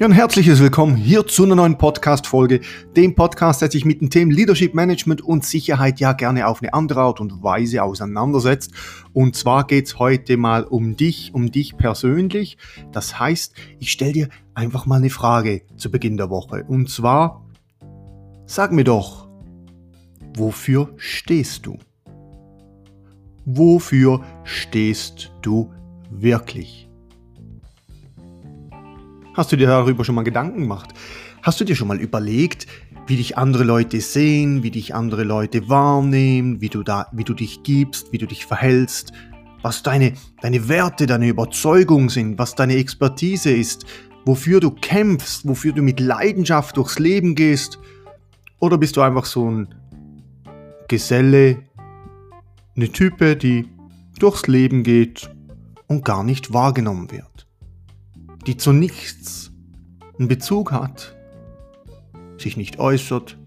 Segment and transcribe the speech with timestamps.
[0.00, 2.62] Ja, ein herzliches Willkommen hier zu einer neuen Podcast-Folge,
[2.96, 6.72] dem Podcast, der sich mit den Themen Leadership Management und Sicherheit ja gerne auf eine
[6.72, 8.72] andere Art und Weise auseinandersetzt.
[9.12, 12.56] Und zwar geht's heute mal um dich, um dich persönlich.
[12.92, 16.64] Das heißt, ich stelle dir einfach mal eine Frage zu Beginn der Woche.
[16.66, 17.44] Und zwar,
[18.46, 19.28] sag mir doch,
[20.34, 21.76] wofür stehst du?
[23.44, 25.70] Wofür stehst du
[26.10, 26.89] wirklich?
[29.34, 30.92] Hast du dir darüber schon mal Gedanken gemacht?
[31.42, 32.66] Hast du dir schon mal überlegt,
[33.06, 37.34] wie dich andere Leute sehen, wie dich andere Leute wahrnehmen, wie du, da, wie du
[37.34, 39.12] dich gibst, wie du dich verhältst,
[39.62, 43.86] was deine, deine Werte, deine Überzeugung sind, was deine Expertise ist,
[44.24, 47.78] wofür du kämpfst, wofür du mit Leidenschaft durchs Leben gehst?
[48.58, 49.74] Oder bist du einfach so ein
[50.88, 51.62] Geselle,
[52.74, 53.68] eine Type, die
[54.18, 55.30] durchs Leben geht
[55.86, 57.49] und gar nicht wahrgenommen wird?
[58.50, 59.52] Die zu nichts
[60.18, 61.16] einen Bezug hat,
[62.36, 63.38] sich nicht äußert,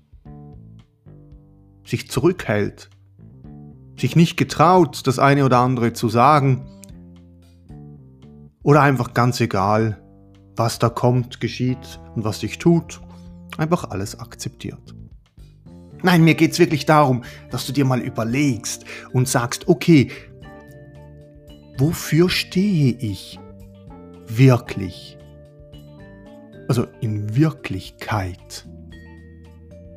[1.86, 2.90] sich zurückhält,
[4.00, 6.66] sich nicht getraut, das eine oder andere zu sagen,
[8.64, 10.02] oder einfach ganz egal,
[10.56, 13.02] was da kommt, geschieht und was sich tut,
[13.58, 14.96] einfach alles akzeptiert.
[16.02, 20.12] Nein, mir geht es wirklich darum, dass du dir mal überlegst und sagst, okay,
[21.78, 23.38] wofür stehe ich?
[24.28, 25.18] Wirklich.
[26.68, 28.68] Also in Wirklichkeit.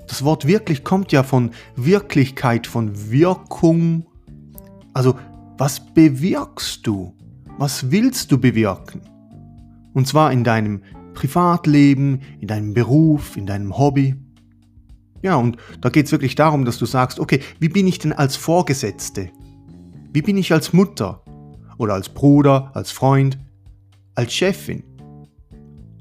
[0.07, 4.07] Das Wort wirklich kommt ja von Wirklichkeit, von Wirkung.
[4.93, 5.19] Also
[5.59, 7.15] was bewirkst du?
[7.59, 9.01] Was willst du bewirken?
[9.95, 10.83] Und zwar in deinem
[11.15, 14.15] Privatleben, in deinem Beruf, in deinem Hobby.
[15.23, 18.13] Ja, und da geht es wirklich darum, dass du sagst, okay, wie bin ich denn
[18.13, 19.31] als Vorgesetzte?
[20.13, 21.23] Wie bin ich als Mutter?
[21.79, 23.39] Oder als Bruder, als Freund?
[24.17, 24.83] Als Chefin.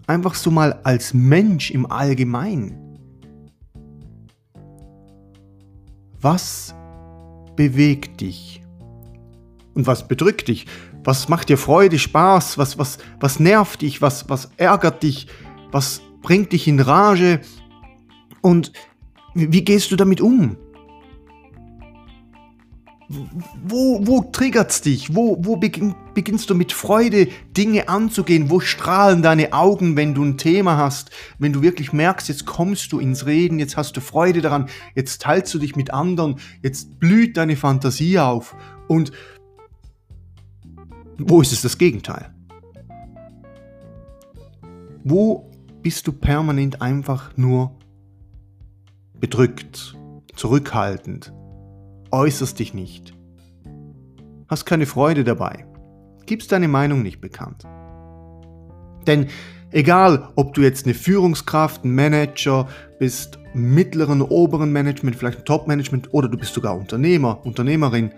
[0.08, 3.00] Einfach so mal als Mensch im Allgemeinen.
[6.22, 6.74] Was
[7.56, 8.62] bewegt dich?
[9.74, 10.66] Und was bedrückt dich?
[11.04, 12.58] Was macht dir Freude, Spaß?
[12.58, 14.02] Was, was, was nervt dich?
[14.02, 15.28] Was, was ärgert dich?
[15.72, 17.42] Was bringt dich in Rage?
[18.42, 18.72] Und
[19.34, 20.58] wie gehst du damit um?
[23.08, 25.16] Wo, wo triggert's dich?
[25.16, 28.50] Wo, wo beginn, beginnst du mit Freude Dinge anzugehen?
[28.50, 31.12] Wo strahlen deine Augen, wenn du ein Thema hast?
[31.38, 35.22] Wenn du wirklich merkst, jetzt kommst du ins Reden, jetzt hast du Freude daran, jetzt
[35.22, 38.56] teilst du dich mit anderen, jetzt blüht deine Fantasie auf.
[38.88, 39.12] Und
[41.20, 42.34] wo ist es das Gegenteil?
[45.04, 45.52] Wo
[45.84, 47.78] bist du permanent einfach nur
[49.20, 49.96] bedrückt,
[50.36, 51.32] zurückhaltend,
[52.12, 53.14] äußerst dich nicht.
[54.48, 55.66] Hast keine Freude dabei.
[56.26, 57.64] Gibst deine Meinung nicht bekannt.
[59.08, 59.28] Denn
[59.72, 62.68] egal, ob du jetzt eine Führungskraft, ein Manager
[63.00, 68.12] bist, mittleren, oberen Management, vielleicht ein Top-Management oder du bist sogar Unternehmer, Unternehmerin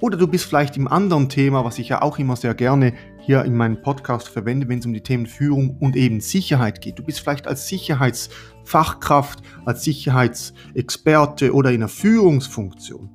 [0.00, 2.92] oder du bist vielleicht im anderen Thema, was ich ja auch immer sehr gerne
[3.24, 6.98] hier in meinem Podcast verwende, wenn es um die Themen Führung und eben Sicherheit geht.
[6.98, 13.08] Du bist vielleicht als Sicherheitsfachkraft, als Sicherheitsexperte oder in einer Führungsfunktion.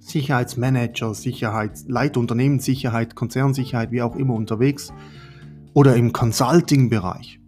[0.00, 4.92] Sicherheitsmanager, Sicherheit, Leiter Unternehmenssicherheit, Konzernsicherheit, wie auch immer unterwegs
[5.74, 7.40] oder im Consulting-Bereich.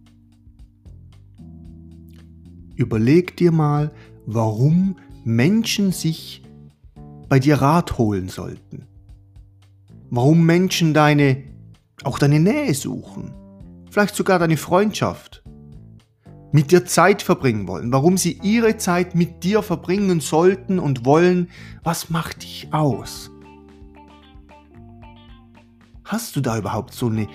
[2.74, 3.92] Überleg dir mal,
[4.26, 6.42] warum Menschen sich
[7.28, 8.86] bei dir Rat holen sollten.
[10.10, 11.42] Warum Menschen deine,
[12.04, 13.34] auch deine Nähe suchen.
[13.90, 15.42] Vielleicht sogar deine Freundschaft.
[16.50, 17.92] Mit dir Zeit verbringen wollen.
[17.92, 21.48] Warum sie ihre Zeit mit dir verbringen sollten und wollen.
[21.82, 23.30] Was macht dich aus?
[26.04, 27.26] Hast du da überhaupt so eine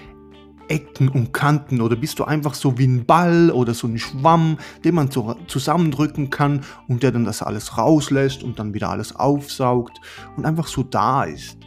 [0.67, 4.57] Ecken und Kanten oder bist du einfach so wie ein Ball oder so ein Schwamm,
[4.83, 9.15] den man so zusammendrücken kann und der dann das alles rauslässt und dann wieder alles
[9.15, 9.99] aufsaugt
[10.35, 11.57] und einfach so da ist?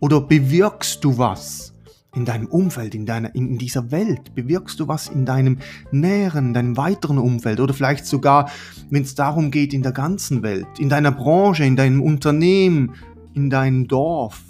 [0.00, 1.72] Oder bewirkst du was
[2.14, 4.34] in deinem Umfeld, in, deiner, in dieser Welt?
[4.34, 5.58] Bewirkst du was in deinem
[5.90, 7.60] näheren, in deinem weiteren Umfeld?
[7.60, 8.50] Oder vielleicht sogar,
[8.90, 12.94] wenn es darum geht, in der ganzen Welt, in deiner Branche, in deinem Unternehmen,
[13.34, 14.42] in deinem Dorf,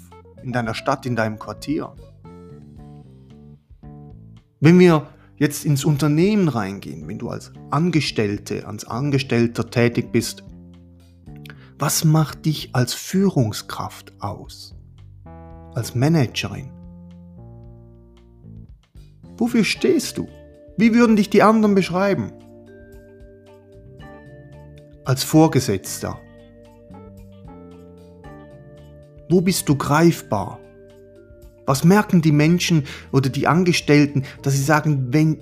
[0.43, 1.93] in deiner Stadt, in deinem Quartier?
[4.59, 5.07] Wenn wir
[5.37, 10.43] jetzt ins Unternehmen reingehen, wenn du als Angestellte, als Angestellter tätig bist,
[11.79, 14.75] was macht dich als Führungskraft aus?
[15.73, 16.72] Als Managerin?
[19.37, 20.27] Wofür stehst du?
[20.77, 22.31] Wie würden dich die anderen beschreiben?
[25.05, 26.19] Als Vorgesetzter?
[29.29, 30.59] Wo bist du greifbar?
[31.65, 35.41] Was merken die Menschen oder die Angestellten, dass sie sagen, wenn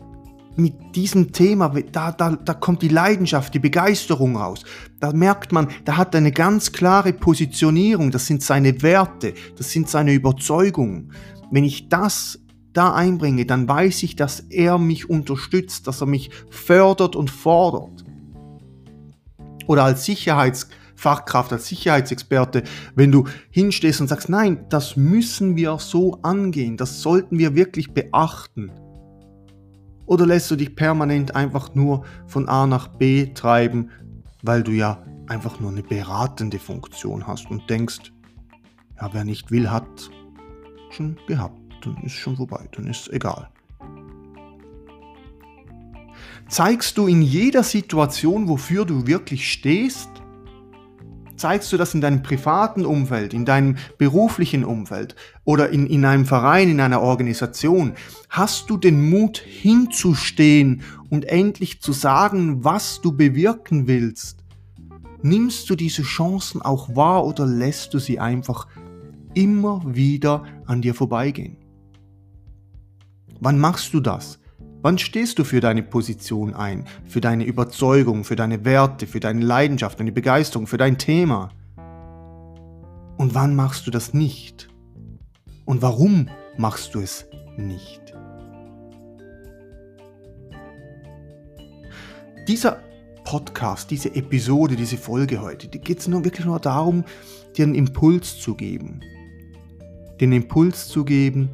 [0.55, 4.63] mit diesem Thema, da, da, da kommt die Leidenschaft, die Begeisterung raus.
[4.99, 9.89] Da merkt man, da hat eine ganz klare Positionierung, das sind seine Werte, das sind
[9.89, 11.13] seine Überzeugungen.
[11.51, 12.39] Wenn ich das
[12.73, 18.06] da einbringe, dann weiß ich, dass er mich unterstützt, dass er mich fördert und fordert.
[19.68, 20.69] Oder als Sicherheits-
[21.01, 22.62] Fachkraft, als Sicherheitsexperte,
[22.94, 27.91] wenn du hinstehst und sagst, nein, das müssen wir so angehen, das sollten wir wirklich
[27.91, 28.71] beachten.
[30.06, 33.89] Oder lässt du dich permanent einfach nur von A nach B treiben,
[34.44, 38.12] weil du ja einfach nur eine beratende Funktion hast und denkst,
[39.00, 40.12] ja, wer nicht will, hat
[40.91, 43.49] schon gehabt, dann ist schon vorbei, dann ist egal.
[46.47, 50.09] Zeigst du in jeder Situation, wofür du wirklich stehst?
[51.37, 56.25] Zeigst du das in deinem privaten Umfeld, in deinem beruflichen Umfeld oder in, in einem
[56.25, 57.93] Verein, in einer Organisation?
[58.29, 64.43] Hast du den Mut hinzustehen und endlich zu sagen, was du bewirken willst?
[65.23, 68.67] Nimmst du diese Chancen auch wahr oder lässt du sie einfach
[69.33, 71.60] immer wieder an dir vorbeigehen?
[73.43, 74.38] Wann machst du das?
[74.83, 79.43] Wann stehst du für deine Position ein, für deine Überzeugung, für deine Werte, für deine
[79.43, 81.49] Leidenschaft, deine Begeisterung, für dein Thema?
[83.17, 84.69] Und wann machst du das nicht?
[85.65, 87.25] Und warum machst du es
[87.57, 88.13] nicht?
[92.47, 92.77] Dieser
[93.23, 97.05] Podcast, diese Episode, diese Folge heute, die geht es nur wirklich nur darum,
[97.57, 98.99] dir einen Impuls zu geben.
[100.19, 101.49] Den Impuls zu geben,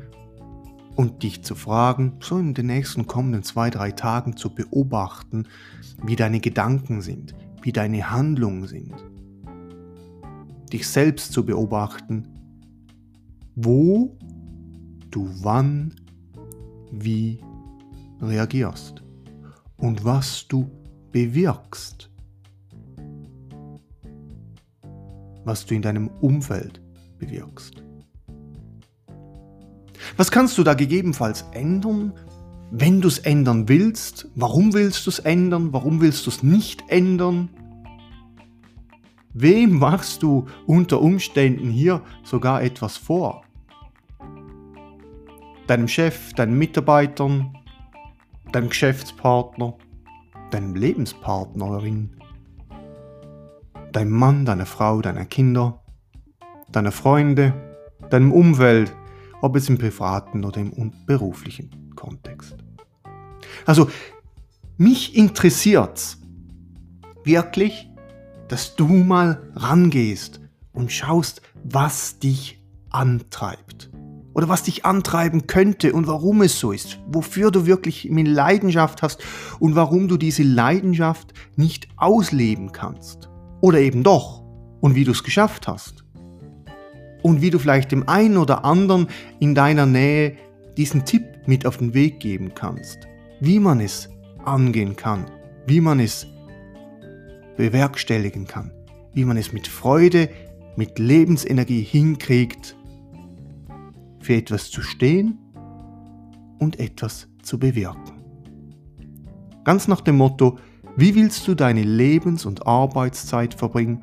[0.98, 5.48] und dich zu fragen, so in den nächsten kommenden zwei, drei Tagen zu beobachten,
[6.04, 8.96] wie deine Gedanken sind, wie deine Handlungen sind.
[10.74, 12.28] Dich selbst zu beobachten,
[13.56, 14.18] wo
[15.12, 15.94] du wann,
[16.92, 17.42] wie
[18.20, 19.04] reagierst
[19.78, 20.68] und was du
[21.12, 22.10] bewirkst,
[25.46, 26.82] was du in deinem Umfeld
[27.20, 27.87] bewirkst.
[30.18, 32.12] Was kannst du da gegebenenfalls ändern?
[32.72, 35.72] Wenn du es ändern willst, warum willst du es ändern?
[35.74, 37.50] Warum willst du es nicht ändern?
[39.34, 43.44] Wem machst du unter Umständen hier sogar etwas vor?
[45.68, 47.56] Deinem Chef, deinen Mitarbeitern,
[48.52, 49.78] deinem Geschäftspartner,
[50.50, 52.10] deinem Lebenspartnerin,
[53.92, 55.84] deinem Mann, deiner Frau, deiner Kinder,
[56.72, 57.54] deiner Freunde,
[58.10, 58.92] deinem Umfeld,
[59.42, 62.56] ob es im privaten oder im beruflichen Kontext.
[63.66, 63.90] Also,
[64.78, 66.18] mich interessiert
[67.24, 67.90] wirklich,
[68.48, 70.40] dass du mal rangehst
[70.74, 73.90] und schaust, was dich antreibt.
[74.34, 77.00] Oder was dich antreiben könnte und warum es so ist.
[77.08, 79.24] Wofür du wirklich eine Leidenschaft hast
[79.60, 83.30] und warum du diese Leidenschaft nicht ausleben kannst.
[83.62, 84.44] Oder eben doch.
[84.80, 86.07] Und wie du es geschafft hast
[87.28, 89.08] und wie du vielleicht dem einen oder anderen
[89.40, 90.38] in deiner Nähe
[90.78, 93.00] diesen Tipp mit auf den Weg geben kannst,
[93.42, 94.10] wie man es
[94.46, 95.26] angehen kann,
[95.66, 96.26] wie man es
[97.58, 98.72] bewerkstelligen kann,
[99.14, 100.30] wie man es mit Freude,
[100.78, 102.78] mit Lebensenergie hinkriegt,
[104.22, 105.38] für etwas zu stehen
[106.60, 108.14] und etwas zu bewirken.
[109.66, 110.60] Ganz nach dem Motto,
[110.96, 114.02] wie willst du deine Lebens- und Arbeitszeit verbringen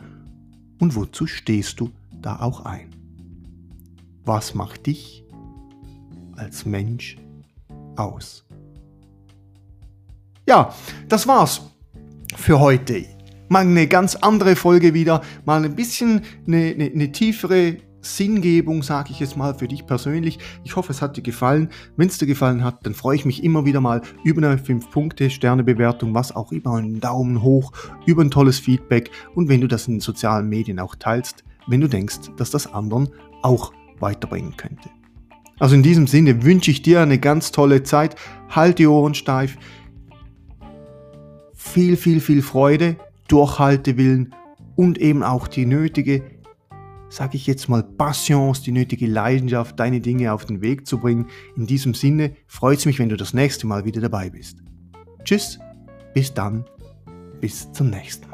[0.79, 1.89] und wozu stehst du
[2.21, 3.04] da auch ein?
[4.25, 5.25] Was macht dich
[6.37, 7.17] als Mensch
[7.97, 8.45] aus?
[10.47, 10.75] Ja,
[11.09, 11.71] das war's
[12.37, 13.05] für heute.
[13.49, 19.11] Mal eine ganz andere Folge wieder, mal ein bisschen eine, eine, eine tiefere Sinngebung, sage
[19.13, 20.39] ich jetzt mal, für dich persönlich.
[20.63, 21.71] Ich hoffe, es hat dir gefallen.
[21.97, 26.15] Wenn es dir gefallen hat, dann freue ich mich immer wieder mal über eine 5-Punkte-Sternebewertung,
[26.15, 27.73] was auch immer, einen Daumen hoch,
[28.07, 31.81] über ein tolles Feedback und wenn du das in den sozialen Medien auch teilst, wenn
[31.81, 33.09] du denkst, dass das anderen
[33.43, 34.91] auch weiterbringen könnte.
[35.59, 38.17] Also in diesem Sinne wünsche ich dir eine ganz tolle Zeit.
[38.49, 39.57] Halt die Ohren steif.
[41.55, 42.97] Viel, viel, viel Freude,
[43.29, 44.35] Durchhaltewillen
[44.77, 46.23] und eben auch die nötige,
[47.09, 51.27] sage ich jetzt mal, Passions, die nötige Leidenschaft, deine Dinge auf den Weg zu bringen.
[51.57, 54.59] In diesem Sinne freut es mich, wenn du das nächste Mal wieder dabei bist.
[55.25, 55.59] Tschüss,
[56.13, 56.65] bis dann,
[57.41, 58.34] bis zum nächsten Mal.